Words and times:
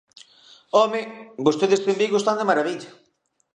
¡Home!, 0.77 1.01
vostedes 1.45 1.81
en 1.91 1.95
Vigo 2.01 2.17
están 2.19 2.37
de 2.39 2.47
marabilla. 2.49 2.91